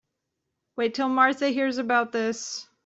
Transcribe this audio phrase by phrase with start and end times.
[0.77, 2.67] Wait till Martha hears about this.